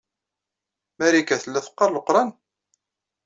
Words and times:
Marika 0.99 1.35
tella 1.43 1.59
teqqar 1.65 1.89
Leqran? 1.95 2.29